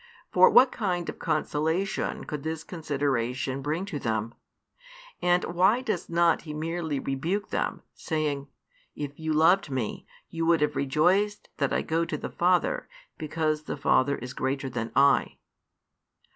[0.31, 4.33] For what kind of consolation could this consideration bring to them?
[5.21, 8.47] And why does not He merely rebuke them, saying,
[8.95, 13.77] "If you loved Me, you would rejoice that I go to the Father, because the
[13.77, 15.37] Father is greater than I?"